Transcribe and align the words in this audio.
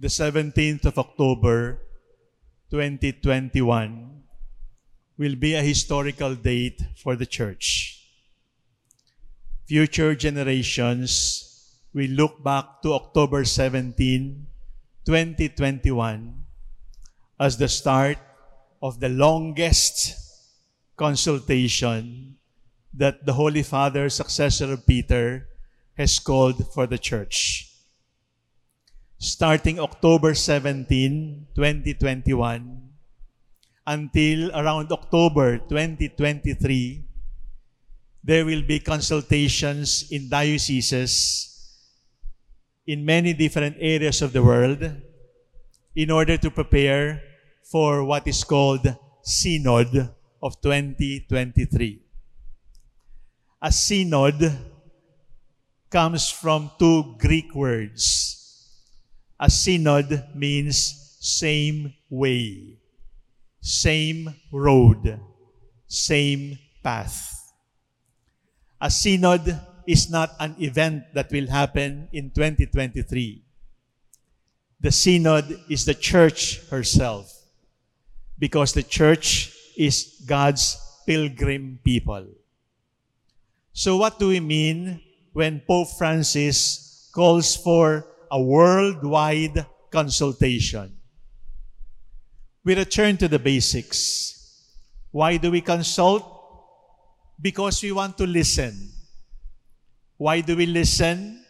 the 0.00 0.08
17th 0.08 0.86
of 0.86 0.98
October 0.98 1.76
2021 2.70 4.22
will 5.18 5.36
be 5.36 5.52
a 5.52 5.60
historical 5.60 6.34
date 6.34 6.80
for 6.96 7.16
the 7.16 7.26
church. 7.26 8.00
Future 9.68 10.14
generations 10.14 11.76
will 11.92 12.08
look 12.16 12.42
back 12.42 12.80
to 12.80 12.94
October 12.94 13.44
17, 13.44 14.46
2021 15.04 16.44
as 17.38 17.58
the 17.58 17.68
start 17.68 18.16
of 18.80 19.00
the 19.00 19.10
longest 19.10 20.16
consultation 20.96 22.36
that 22.94 23.26
the 23.26 23.34
Holy 23.34 23.62
Father, 23.62 24.08
successor 24.08 24.72
of 24.72 24.86
Peter, 24.86 25.46
has 25.98 26.18
called 26.18 26.72
for 26.72 26.86
the 26.86 26.98
church. 26.98 27.69
Starting 29.20 29.76
October 29.78 30.32
17, 30.32 30.88
2021, 31.52 32.88
until 33.86 34.48
around 34.56 34.90
October 34.90 35.58
2023, 35.68 37.04
there 38.24 38.46
will 38.46 38.62
be 38.64 38.80
consultations 38.80 40.08
in 40.10 40.30
dioceses 40.30 41.84
in 42.86 43.04
many 43.04 43.34
different 43.34 43.76
areas 43.78 44.22
of 44.22 44.32
the 44.32 44.42
world 44.42 44.80
in 45.94 46.10
order 46.10 46.38
to 46.38 46.50
prepare 46.50 47.20
for 47.70 48.02
what 48.02 48.26
is 48.26 48.42
called 48.42 48.88
Synod 49.20 50.16
of 50.42 50.58
2023. 50.62 52.00
A 53.60 53.70
synod 53.70 54.56
comes 55.90 56.30
from 56.30 56.70
two 56.78 57.16
Greek 57.18 57.54
words. 57.54 58.39
A 59.40 59.48
synod 59.48 60.36
means 60.36 61.16
same 61.18 61.94
way, 62.10 62.76
same 63.62 64.34
road, 64.52 65.18
same 65.88 66.58
path. 66.84 67.52
A 68.82 68.90
synod 68.90 69.58
is 69.86 70.10
not 70.10 70.36
an 70.38 70.56
event 70.60 71.04
that 71.14 71.32
will 71.32 71.48
happen 71.48 72.08
in 72.12 72.30
2023. 72.30 73.42
The 74.78 74.92
synod 74.92 75.58
is 75.70 75.86
the 75.86 75.94
church 75.94 76.60
herself 76.68 77.32
because 78.38 78.74
the 78.74 78.82
church 78.82 79.56
is 79.74 80.20
God's 80.26 80.76
pilgrim 81.06 81.80
people. 81.82 82.28
So, 83.72 83.96
what 83.96 84.18
do 84.18 84.28
we 84.28 84.40
mean 84.40 85.00
when 85.32 85.62
Pope 85.66 85.88
Francis 85.96 87.08
calls 87.12 87.56
for 87.56 88.09
a 88.30 88.40
worldwide 88.40 89.66
consultation? 89.90 90.96
We 92.64 92.76
return 92.76 93.16
to 93.18 93.28
the 93.28 93.38
basics. 93.38 94.66
Why 95.10 95.36
do 95.36 95.50
we 95.50 95.60
consult? 95.60 96.24
Because 97.40 97.82
we 97.82 97.92
want 97.92 98.18
to 98.18 98.26
listen. 98.26 98.92
Why 100.18 100.42
do 100.42 100.56
we 100.56 100.66
listen? 100.66 101.44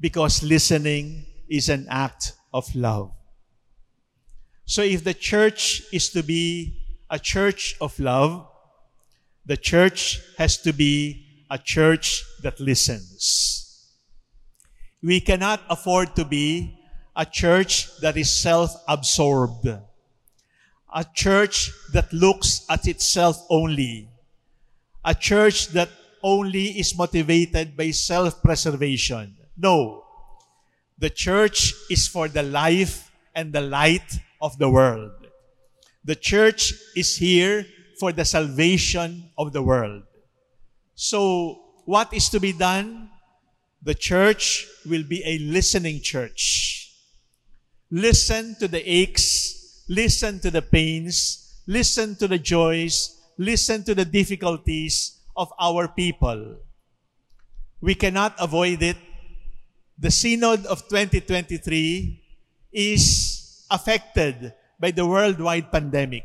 Because 0.00 0.42
listening 0.42 1.26
is 1.48 1.68
an 1.68 1.86
act 1.90 2.32
of 2.52 2.74
love. 2.74 3.12
So 4.64 4.82
if 4.82 5.04
the 5.04 5.14
church 5.14 5.82
is 5.92 6.08
to 6.10 6.22
be 6.22 6.80
a 7.10 7.18
church 7.18 7.76
of 7.80 7.98
love, 8.00 8.48
the 9.44 9.56
church 9.56 10.20
has 10.38 10.56
to 10.62 10.72
be 10.72 11.44
a 11.50 11.58
church 11.58 12.24
that 12.42 12.58
listens. 12.58 13.61
We 15.02 15.20
cannot 15.20 15.60
afford 15.68 16.14
to 16.16 16.24
be 16.24 16.78
a 17.16 17.26
church 17.26 17.88
that 18.00 18.16
is 18.16 18.30
self-absorbed, 18.30 19.66
a 19.66 21.04
church 21.14 21.70
that 21.92 22.12
looks 22.12 22.64
at 22.70 22.86
itself 22.86 23.44
only, 23.50 24.08
a 25.04 25.14
church 25.14 25.68
that 25.68 25.90
only 26.22 26.78
is 26.78 26.96
motivated 26.96 27.76
by 27.76 27.90
self-preservation. 27.90 29.36
No. 29.56 30.04
The 30.98 31.10
church 31.10 31.74
is 31.90 32.06
for 32.06 32.28
the 32.28 32.44
life 32.44 33.10
and 33.34 33.52
the 33.52 33.60
light 33.60 34.18
of 34.40 34.56
the 34.58 34.70
world. 34.70 35.10
The 36.04 36.14
church 36.14 36.72
is 36.94 37.16
here 37.16 37.66
for 37.98 38.12
the 38.12 38.24
salvation 38.24 39.30
of 39.38 39.52
the 39.52 39.62
world. 39.62 40.02
So, 40.94 41.58
what 41.84 42.12
is 42.12 42.28
to 42.30 42.40
be 42.40 42.52
done? 42.52 43.10
The 43.82 43.94
church 43.94 44.68
will 44.86 45.02
be 45.02 45.22
a 45.26 45.38
listening 45.38 46.00
church. 46.00 46.94
Listen 47.90 48.54
to 48.60 48.68
the 48.68 48.78
aches, 48.78 49.82
listen 49.88 50.38
to 50.40 50.50
the 50.50 50.62
pains, 50.62 51.62
listen 51.66 52.14
to 52.16 52.28
the 52.28 52.38
joys, 52.38 53.18
listen 53.38 53.82
to 53.84 53.94
the 53.94 54.04
difficulties 54.04 55.18
of 55.36 55.52
our 55.58 55.88
people. 55.88 56.58
We 57.80 57.94
cannot 57.94 58.36
avoid 58.38 58.82
it. 58.82 58.96
The 59.98 60.10
Synod 60.10 60.64
of 60.66 60.88
2023 60.88 62.22
is 62.72 63.66
affected 63.68 64.54
by 64.78 64.92
the 64.92 65.06
worldwide 65.06 65.72
pandemic. 65.72 66.24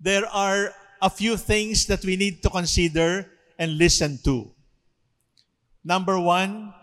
There 0.00 0.26
are 0.26 0.72
a 1.02 1.10
few 1.10 1.36
things 1.36 1.86
that 1.86 2.04
we 2.04 2.16
need 2.16 2.42
to 2.42 2.48
consider 2.48 3.28
and 3.58 3.76
listen 3.76 4.18
to. 4.24 4.50
Number 5.84 6.20
one 6.20 6.74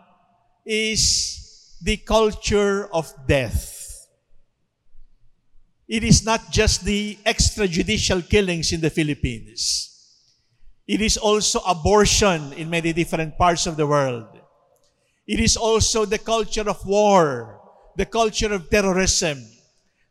is 0.66 1.78
the 1.81 1.97
culture 1.97 2.88
of 2.94 3.13
death. 3.28 4.08
It 5.88 6.03
is 6.03 6.25
not 6.25 6.52
just 6.52 6.84
the 6.84 7.18
extrajudicial 7.25 8.28
killings 8.28 8.74
in 8.74 8.81
the 8.81 8.90
Philippines. 8.90 9.94
It 10.88 11.02
is 11.02 11.18
also 11.18 11.59
abortion 11.62 12.53
in 12.53 12.69
many 12.69 12.91
different 12.94 13.38
parts 13.38 13.68
of 13.68 13.78
the 13.78 13.88
world. 13.88 14.28
It 15.28 15.40
is 15.40 15.56
also 15.56 16.06
the 16.06 16.18
culture 16.18 16.68
of 16.68 16.85
war, 16.85 17.59
the 17.96 18.06
culture 18.06 18.53
of 18.53 18.69
terrorism, 18.69 19.44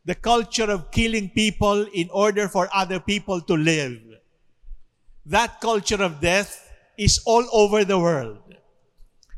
the 0.05 0.15
culture 0.15 0.69
of 0.69 0.91
killing 0.91 1.29
people 1.29 1.85
in 1.93 2.09
order 2.11 2.47
for 2.47 2.69
other 2.73 2.99
people 2.99 3.41
to 3.41 3.53
live. 3.53 3.99
That 5.25 5.59
culture 5.59 6.01
of 6.01 6.21
death 6.21 6.71
is 6.97 7.21
all 7.25 7.45
over 7.51 7.83
the 7.83 7.99
world. 7.99 8.56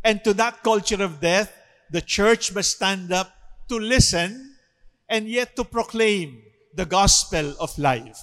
And 0.04 0.24
to 0.24 0.34
that 0.36 0.64
culture 0.64 1.04
of 1.04 1.20
death, 1.20 1.52
the 1.92 2.02
church 2.02 2.54
must 2.54 2.76
stand 2.76 3.12
up 3.12 3.32
to 3.70 3.78
listen 3.78 4.56
and 5.08 5.28
yet 5.28 5.56
to 5.56 5.64
proclaim 5.64 6.42
the 6.74 6.86
gospel 6.86 7.56
of 7.60 7.78
life. 7.78 8.20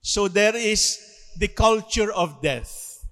So 0.00 0.28
there 0.28 0.56
is 0.56 0.98
the 1.36 1.48
culture 1.48 2.12
of 2.12 2.40
death. 2.42 3.04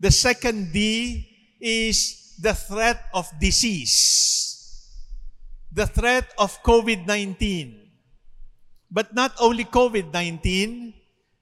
The 0.00 0.10
second 0.10 0.72
D 0.72 1.56
is 1.60 2.36
the 2.40 2.54
threat 2.54 3.04
of 3.14 3.30
disease 3.40 4.26
the 5.76 5.86
threat 5.86 6.32
of 6.40 6.56
COVID-19. 6.64 7.84
But 8.90 9.12
not 9.14 9.36
only 9.38 9.68
COVID-19, 9.68 10.94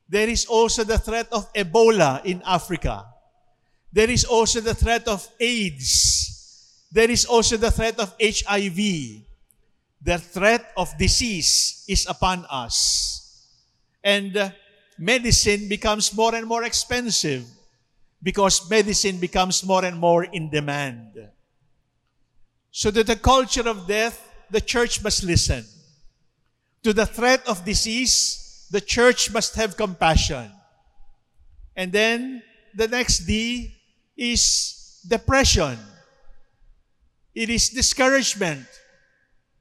there 0.09 0.29
is 0.29 0.45
also 0.45 0.83
the 0.83 0.99
threat 0.99 1.31
of 1.31 1.47
Ebola 1.55 2.19
in 2.27 2.43
Africa. 2.45 3.07
There 3.95 4.11
is 4.11 4.25
also 4.25 4.59
the 4.59 4.75
threat 4.75 5.07
of 5.07 5.23
AIDS. 5.39 6.83
There 6.91 7.09
is 7.09 7.25
also 7.25 7.57
the 7.57 7.71
threat 7.71 8.01
of 8.01 8.13
HIV. 8.21 8.77
The 10.03 10.19
threat 10.19 10.73
of 10.77 10.99
disease 10.99 11.85
is 11.89 12.05
upon 12.11 12.45
us. 12.51 13.47
And 14.03 14.37
uh, 14.37 14.51
medicine 14.99 15.69
becomes 15.69 16.13
more 16.13 16.35
and 16.35 16.45
more 16.45 16.65
expensive 16.65 17.45
because 18.21 18.69
medicine 18.69 19.19
becomes 19.19 19.65
more 19.65 19.85
and 19.85 19.97
more 19.97 20.25
in 20.25 20.51
demand. 20.51 21.31
So 22.73 22.91
to 22.91 23.05
the 23.05 23.15
culture 23.15 23.69
of 23.69 23.87
death, 23.87 24.19
the 24.51 24.61
church 24.61 25.05
must 25.05 25.23
listen. 25.23 25.65
To 26.83 26.93
the 26.93 27.07
threat 27.07 27.47
of 27.47 27.65
disease, 27.65 28.67
the 28.73 28.81
church 28.81 29.31
must 29.31 29.55
have 29.55 29.77
compassion. 29.77 30.51
And 31.77 31.93
then 31.93 32.43
the 32.75 32.89
next 32.89 33.19
D 33.21 33.74
is 34.17 35.01
depression. 35.07 35.79
It 37.35 37.51
is 37.51 37.71
discouragement. 37.71 38.67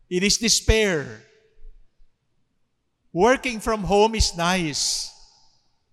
It 0.10 0.24
is 0.24 0.38
despair. 0.38 1.22
Working 3.12 3.60
from 3.60 3.84
home 3.84 4.16
is 4.16 4.36
nice. 4.38 5.12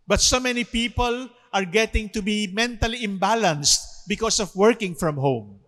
But 0.07 0.21
so 0.21 0.41
many 0.41 0.65
people 0.65 1.29
are 1.53 1.65
getting 1.65 2.09
to 2.11 2.23
be 2.23 2.47
mentally 2.53 3.01
imbalanced 3.07 4.07
because 4.07 4.41
of 4.41 4.55
working 4.55 4.95
from 4.95 5.17
home. 5.17 5.61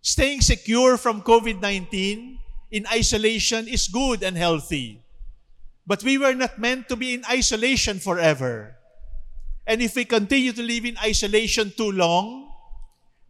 Staying 0.00 0.40
secure 0.40 0.96
from 0.96 1.22
COVID-19 1.22 2.38
in 2.70 2.86
isolation 2.92 3.68
is 3.68 3.88
good 3.88 4.22
and 4.22 4.36
healthy. 4.36 5.00
But 5.86 6.02
we 6.02 6.18
were 6.18 6.34
not 6.34 6.58
meant 6.58 6.88
to 6.88 6.96
be 6.96 7.14
in 7.14 7.24
isolation 7.28 7.98
forever. 7.98 8.76
And 9.66 9.80
if 9.80 9.96
we 9.96 10.04
continue 10.04 10.52
to 10.52 10.62
live 10.62 10.84
in 10.84 10.98
isolation 10.98 11.72
too 11.76 11.92
long, 11.92 12.52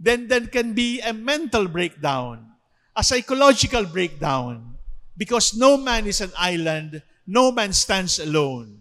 then 0.00 0.26
there 0.28 0.46
can 0.46 0.75
be 0.75 1.00
a 1.00 1.12
mental 1.12 1.69
breakdown, 1.69 2.52
a 2.96 3.04
psychological 3.04 3.84
breakdown, 3.84 4.76
because 5.16 5.54
no 5.54 5.76
man 5.76 6.06
is 6.06 6.20
an 6.20 6.32
island, 6.36 7.02
no 7.26 7.52
man 7.52 7.72
stands 7.72 8.19
alone. 8.19 8.81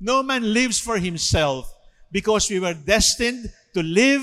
No 0.00 0.22
man 0.22 0.52
lives 0.52 0.80
for 0.80 0.98
himself 0.98 1.72
because 2.10 2.50
we 2.50 2.60
were 2.60 2.74
destined 2.74 3.50
to 3.74 3.82
live 3.82 4.22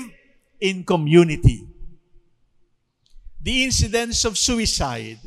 in 0.60 0.84
community. 0.84 1.66
The 3.40 3.64
incidents 3.64 4.24
of 4.24 4.38
suicide, 4.38 5.18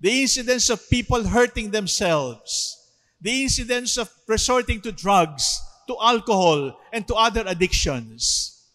the 0.00 0.22
incidents 0.22 0.70
of 0.70 0.88
people 0.90 1.24
hurting 1.24 1.70
themselves, 1.70 2.76
the 3.20 3.42
incidents 3.42 3.96
of 3.96 4.10
resorting 4.26 4.80
to 4.82 4.92
drugs, 4.92 5.60
to 5.86 5.96
alcohol, 6.00 6.78
and 6.92 7.06
to 7.08 7.14
other 7.14 7.44
addictions. 7.46 8.68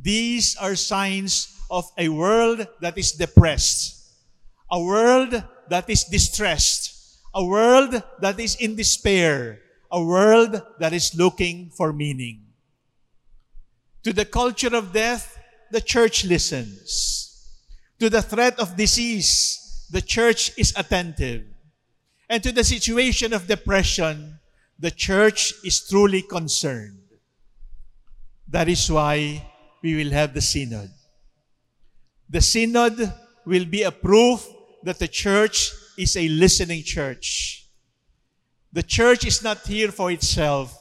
These 0.00 0.56
are 0.56 0.76
signs 0.76 1.58
of 1.70 1.90
a 1.98 2.08
world 2.08 2.66
that 2.80 2.96
is 2.96 3.12
depressed, 3.12 4.14
a 4.70 4.82
world 4.82 5.42
that 5.68 5.88
is 5.90 6.04
distressed, 6.04 7.20
a 7.34 7.44
world 7.44 8.02
that 8.20 8.40
is 8.40 8.56
in 8.56 8.76
despair, 8.76 9.60
a 9.90 10.02
world 10.02 10.62
that 10.78 10.92
is 10.92 11.14
looking 11.14 11.70
for 11.70 11.92
meaning. 11.92 12.44
To 14.04 14.12
the 14.12 14.24
culture 14.24 14.74
of 14.74 14.92
death, 14.92 15.38
the 15.70 15.80
church 15.80 16.24
listens. 16.24 17.26
To 17.98 18.08
the 18.08 18.22
threat 18.22 18.58
of 18.58 18.76
disease, 18.76 19.86
the 19.90 20.00
church 20.00 20.52
is 20.56 20.72
attentive. 20.76 21.44
And 22.28 22.42
to 22.42 22.52
the 22.52 22.64
situation 22.64 23.32
of 23.32 23.46
depression, 23.46 24.38
the 24.78 24.90
church 24.90 25.54
is 25.64 25.86
truly 25.88 26.22
concerned. 26.22 27.00
That 28.46 28.68
is 28.68 28.90
why 28.90 29.44
we 29.82 29.96
will 29.96 30.12
have 30.12 30.34
the 30.34 30.40
synod. 30.40 30.90
The 32.30 32.40
synod 32.40 33.12
will 33.44 33.64
be 33.64 33.82
a 33.82 33.90
proof 33.90 34.46
that 34.84 34.98
the 34.98 35.08
church 35.08 35.72
is 35.98 36.16
a 36.16 36.28
listening 36.28 36.82
church. 36.84 37.66
The 38.72 38.82
church 38.82 39.26
is 39.26 39.42
not 39.42 39.66
here 39.66 39.90
for 39.90 40.10
itself. 40.10 40.78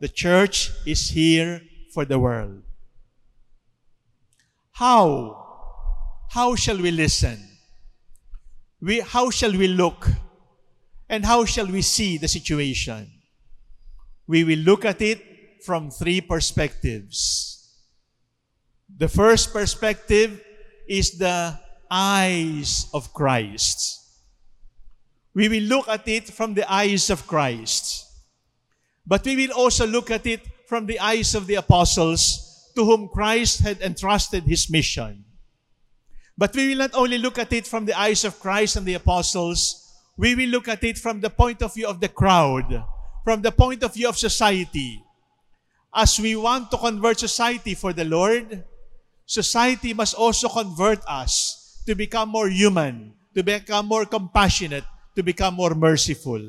The 0.00 0.08
church 0.08 0.70
is 0.86 1.10
here 1.10 1.62
for 1.94 2.04
the 2.04 2.18
world. 2.18 2.62
How? 4.72 6.26
How 6.30 6.54
shall 6.54 6.80
we 6.80 6.90
listen? 6.90 7.38
We, 8.80 9.00
how 9.00 9.30
shall 9.30 9.52
we 9.52 9.68
look? 9.68 10.08
And 11.08 11.24
how 11.24 11.44
shall 11.44 11.66
we 11.66 11.82
see 11.82 12.18
the 12.18 12.28
situation? 12.28 13.10
We 14.30 14.44
will 14.44 14.60
look 14.60 14.84
at 14.84 15.02
it 15.02 15.18
from 15.66 15.90
three 15.90 16.20
perspectives. 16.20 17.66
The 18.86 19.08
first 19.08 19.52
perspective 19.52 20.40
is 20.88 21.18
the 21.18 21.58
eyes 21.90 22.86
of 22.94 23.12
Christ. 23.12 23.98
We 25.34 25.48
will 25.48 25.64
look 25.64 25.88
at 25.88 26.06
it 26.06 26.30
from 26.30 26.54
the 26.54 26.62
eyes 26.70 27.10
of 27.10 27.26
Christ. 27.26 28.06
But 29.04 29.24
we 29.24 29.34
will 29.34 29.50
also 29.50 29.84
look 29.84 30.12
at 30.12 30.24
it 30.26 30.46
from 30.68 30.86
the 30.86 31.00
eyes 31.00 31.34
of 31.34 31.48
the 31.48 31.56
apostles 31.56 32.70
to 32.76 32.84
whom 32.84 33.08
Christ 33.08 33.62
had 33.62 33.80
entrusted 33.80 34.44
his 34.44 34.70
mission. 34.70 35.24
But 36.38 36.54
we 36.54 36.68
will 36.68 36.86
not 36.86 36.94
only 36.94 37.18
look 37.18 37.36
at 37.36 37.52
it 37.52 37.66
from 37.66 37.84
the 37.84 37.98
eyes 37.98 38.24
of 38.24 38.38
Christ 38.38 38.76
and 38.76 38.86
the 38.86 38.94
apostles, 38.94 39.90
we 40.16 40.36
will 40.36 40.50
look 40.50 40.68
at 40.68 40.84
it 40.84 40.98
from 40.98 41.20
the 41.20 41.30
point 41.30 41.62
of 41.62 41.74
view 41.74 41.88
of 41.88 41.98
the 41.98 42.08
crowd, 42.08 42.84
from 43.30 43.42
the 43.42 43.54
point 43.54 43.78
of 43.86 43.94
view 43.94 44.08
of 44.08 44.18
society. 44.18 44.98
As 45.94 46.18
we 46.18 46.34
want 46.34 46.66
to 46.66 46.76
convert 46.76 47.22
society 47.22 47.78
for 47.78 47.92
the 47.94 48.02
Lord, 48.02 48.66
society 49.24 49.94
must 49.94 50.18
also 50.18 50.48
convert 50.48 50.98
us 51.06 51.78
to 51.86 51.94
become 51.94 52.28
more 52.28 52.50
human, 52.50 53.14
to 53.36 53.44
become 53.44 53.86
more 53.86 54.02
compassionate, 54.02 54.82
to 55.14 55.22
become 55.22 55.54
more 55.54 55.78
merciful. 55.78 56.42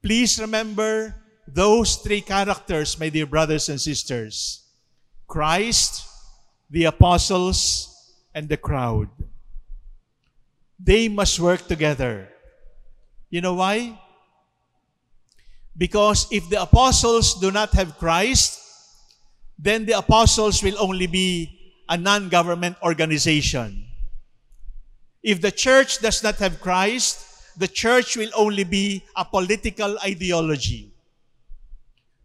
Please 0.00 0.40
remember 0.40 1.12
those 1.46 1.96
three 1.96 2.22
characters, 2.22 2.98
my 2.98 3.10
dear 3.10 3.26
brothers 3.26 3.68
and 3.68 3.76
sisters 3.76 4.64
Christ, 5.28 6.08
the 6.70 6.88
apostles, 6.88 7.92
and 8.32 8.48
the 8.48 8.56
crowd. 8.56 9.12
They 10.80 11.12
must 11.12 11.38
work 11.38 11.68
together. 11.68 12.32
You 13.28 13.42
know 13.42 13.52
why? 13.52 14.00
Because 15.76 16.26
if 16.30 16.48
the 16.48 16.62
apostles 16.62 17.38
do 17.40 17.50
not 17.50 17.72
have 17.72 17.98
Christ, 17.98 18.60
then 19.58 19.84
the 19.84 19.98
apostles 19.98 20.62
will 20.62 20.78
only 20.78 21.06
be 21.06 21.74
a 21.88 21.96
non 21.96 22.28
government 22.28 22.76
organization. 22.82 23.84
If 25.22 25.40
the 25.40 25.50
church 25.50 25.98
does 25.98 26.22
not 26.22 26.36
have 26.36 26.60
Christ, 26.60 27.26
the 27.56 27.68
church 27.68 28.16
will 28.16 28.30
only 28.36 28.64
be 28.64 29.02
a 29.16 29.24
political 29.24 29.98
ideology. 30.00 30.92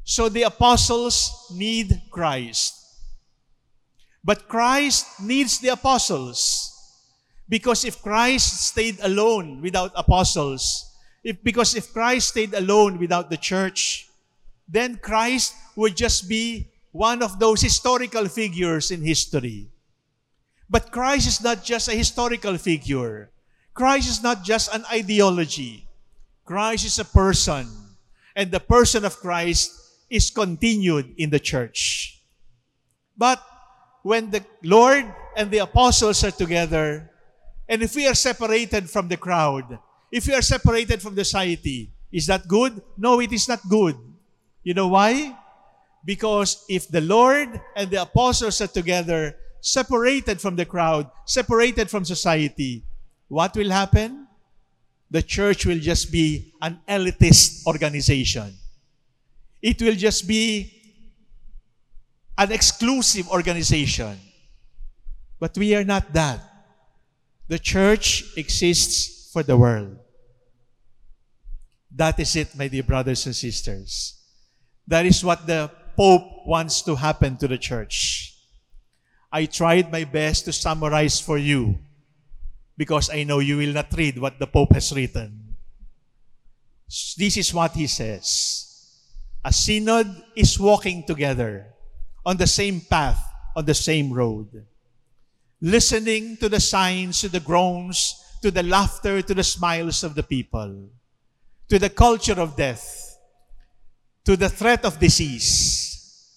So 0.04 0.30
the 0.30 0.44
apostles 0.44 1.48
need 1.54 2.02
Christ. 2.10 2.76
But 4.24 4.48
Christ 4.48 5.22
needs 5.22 5.60
the 5.60 5.70
apostles. 5.70 6.68
Because 7.50 7.84
if 7.86 8.02
Christ 8.02 8.68
stayed 8.68 9.00
alone 9.02 9.62
without 9.62 9.92
apostles, 9.96 10.91
if, 11.24 11.44
because 11.44 11.76
if 11.76 11.94
Christ 11.94 12.30
stayed 12.30 12.54
alone 12.54 12.98
without 12.98 13.30
the 13.30 13.38
church, 13.38 14.10
then 14.68 14.98
Christ 14.98 15.54
would 15.76 15.96
just 15.96 16.28
be 16.28 16.68
one 16.92 17.22
of 17.22 17.40
those 17.40 17.62
historical 17.62 18.28
figures 18.28 18.92
in 18.92 19.02
history. 19.02 19.68
But 20.70 20.92
Christ 20.92 21.28
is 21.28 21.44
not 21.44 21.64
just 21.64 21.88
a 21.88 21.96
historical 21.96 22.58
figure. 22.58 23.30
Christ 23.74 24.10
is 24.10 24.24
not 24.24 24.44
just 24.44 24.74
an 24.74 24.84
ideology. 24.92 25.88
Christ 26.46 26.86
is 26.86 27.00
a 27.00 27.06
person. 27.06 27.68
And 28.36 28.52
the 28.52 28.60
person 28.60 29.04
of 29.04 29.18
Christ 29.18 29.72
is 30.10 30.30
continued 30.30 31.14
in 31.18 31.30
the 31.30 31.40
church. 31.40 32.22
But 33.18 33.44
when 34.04 34.32
the 34.32 34.44
Lord 34.64 35.06
and 35.36 35.52
the 35.52 35.60
apostles 35.60 36.24
are 36.24 36.32
together, 36.32 37.12
and 37.68 37.82
if 37.84 37.96
we 37.96 38.08
are 38.08 38.16
separated 38.16 38.90
from 38.90 39.08
the 39.08 39.18
crowd, 39.18 39.80
if 40.12 40.28
we 40.28 40.34
are 40.34 40.42
separated 40.42 41.02
from 41.02 41.16
society, 41.16 41.90
is 42.12 42.28
that 42.28 42.48
good? 42.48 42.82
No, 42.98 43.20
it 43.22 43.32
is 43.32 43.48
not 43.48 43.62
good. 43.70 43.96
You 44.64 44.74
know 44.74 44.90
why? 44.90 45.38
Because 46.04 46.66
if 46.68 46.88
the 46.88 47.02
Lord 47.02 47.62
and 47.76 47.90
the 47.90 48.02
apostles 48.02 48.60
are 48.60 48.68
together, 48.68 49.38
separated 49.62 50.42
from 50.42 50.56
the 50.56 50.66
crowd, 50.66 51.10
separated 51.26 51.90
from 51.90 52.04
society, 52.04 52.84
what 53.28 53.56
will 53.56 53.70
happen? 53.70 54.28
The 55.10 55.22
church 55.22 55.66
will 55.66 55.80
just 55.80 56.12
be 56.12 56.54
an 56.62 56.80
elitist 56.88 57.66
organization. 57.66 58.54
It 59.62 59.82
will 59.82 59.96
just 59.96 60.28
be 60.28 60.74
an 62.38 62.52
exclusive 62.52 63.30
organization. 63.30 64.18
But 65.40 65.58
we 65.58 65.76
are 65.76 65.84
not 65.84 66.12
that. 66.14 66.42
The 67.48 67.60
church 67.60 68.26
exists 68.36 69.32
for 69.32 69.44
the 69.44 69.56
world. 69.56 70.01
That 71.94 72.20
is 72.20 72.36
it, 72.36 72.56
my 72.56 72.68
dear 72.68 72.84
brothers 72.84 73.26
and 73.26 73.36
sisters. 73.36 74.18
That 74.88 75.06
is 75.06 75.24
what 75.24 75.46
the 75.46 75.70
Pope 75.96 76.48
wants 76.48 76.82
to 76.84 76.96
happen 76.96 77.38
to 77.38 77.48
the 77.48 77.58
church. 77.58 78.34
I 79.32 79.46
tried 79.46 79.92
my 79.92 80.06
best 80.06 80.46
to 80.46 80.54
summarize 80.54 81.20
for 81.20 81.38
you 81.38 81.80
because 82.78 83.10
I 83.10 83.24
know 83.24 83.40
you 83.40 83.58
will 83.58 83.74
not 83.74 83.94
read 83.94 84.18
what 84.18 84.40
the 84.40 84.48
Pope 84.48 84.74
has 84.74 84.92
written. 84.92 85.56
This 87.18 87.38
is 87.38 87.54
what 87.54 87.74
he 87.74 87.88
says. 87.88 88.68
A 89.44 89.52
synod 89.52 90.08
is 90.36 90.60
walking 90.60 91.06
together 91.06 91.68
on 92.26 92.38
the 92.38 92.48
same 92.48 92.82
path, 92.82 93.22
on 93.56 93.66
the 93.66 93.74
same 93.74 94.12
road, 94.12 94.66
listening 95.62 96.38
to 96.38 96.50
the 96.50 96.60
signs, 96.60 97.22
to 97.22 97.30
the 97.30 97.40
groans, 97.40 98.16
to 98.42 98.52
the 98.52 98.64
laughter, 98.64 99.22
to 99.22 99.34
the 99.34 99.44
smiles 99.44 100.04
of 100.04 100.16
the 100.16 100.24
people, 100.24 100.90
to 101.72 101.80
the 101.80 101.90
culture 101.90 102.36
of 102.36 102.58
death, 102.58 103.18
to 104.26 104.36
the 104.36 104.50
threat 104.50 104.84
of 104.84 105.00
disease, 105.00 106.28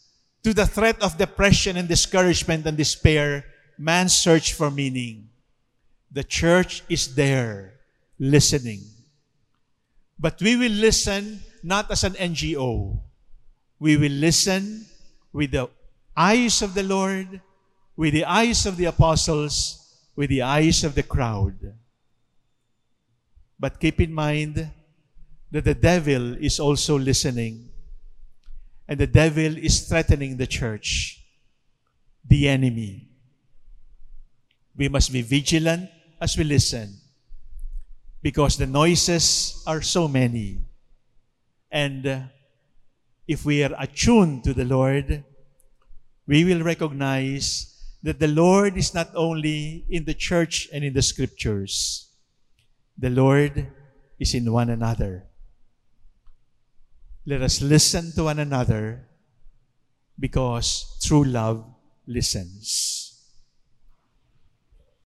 to 0.45 0.55
the 0.55 0.65
threat 0.65 1.03
of 1.03 1.19
depression 1.19 1.77
and 1.77 1.89
discouragement 1.89 2.65
and 2.65 2.77
despair, 2.77 3.45
man's 3.77 4.15
search 4.15 4.53
for 4.53 4.71
meaning. 4.71 5.29
The 6.13 6.23
church 6.23 6.85
is 6.89 7.17
there 7.17 7.75
listening. 8.17 8.83
But 10.21 10.41
we 10.41 10.55
will 10.55 10.71
listen 10.71 11.41
not 11.65 11.91
as 11.91 12.05
an 12.05 12.13
NGO. 12.13 12.97
We 13.81 13.97
will 13.97 14.13
listen 14.13 14.87
with 15.33 15.51
the 15.51 15.69
eyes 16.17 16.63
of 16.63 16.75
the 16.75 16.85
Lord, 16.85 17.41
with 17.97 18.15
the 18.15 18.25
eyes 18.25 18.67
of 18.67 18.77
the 18.77 18.85
apostles, 18.85 19.99
with 20.15 20.31
the 20.31 20.43
eyes 20.43 20.85
of 20.85 20.95
the 20.95 21.03
crowd. 21.03 21.75
But 23.59 23.81
keep 23.81 24.01
in 24.01 24.15
mind 24.15 24.71
that 25.55 25.65
the 25.65 25.75
devil 25.75 26.35
is 26.43 26.59
also 26.59 26.99
listening 26.99 27.69
and 28.89 28.99
the 28.99 29.07
devil 29.07 29.57
is 29.57 29.87
threatening 29.87 30.37
the 30.37 30.49
church, 30.49 31.25
the 32.29 32.49
enemy. 32.49 33.07
We 34.77 34.89
must 34.89 35.13
be 35.13 35.23
vigilant 35.23 35.91
as 36.21 36.37
we 36.37 36.43
listen 36.43 36.97
because 38.21 38.57
the 38.57 38.67
noises 38.67 39.63
are 39.65 39.81
so 39.81 40.09
many. 40.09 40.59
And 41.71 42.05
uh, 42.05 42.21
if 43.29 43.45
we 43.45 43.63
are 43.63 43.77
attuned 43.79 44.43
to 44.43 44.55
the 44.55 44.65
Lord, 44.65 45.23
we 46.27 46.43
will 46.45 46.65
recognize 46.65 47.81
that 48.03 48.19
the 48.19 48.27
Lord 48.27 48.77
is 48.77 48.93
not 48.93 49.13
only 49.15 49.87
in 49.89 50.05
the 50.05 50.15
church 50.15 50.69
and 50.73 50.83
in 50.83 50.95
the 50.95 51.03
scriptures, 51.03 52.11
the 52.99 53.11
Lord 53.11 53.69
is 54.19 54.35
in 54.35 54.51
one 54.51 54.69
another. 54.69 55.29
Let 57.27 57.41
us 57.41 57.63
listen 57.63 58.13
to 58.13 58.25
one 58.25 58.39
another 58.39 59.09
because 60.19 60.99
true 61.03 61.25
love 61.25 61.65
listens. 62.07 63.04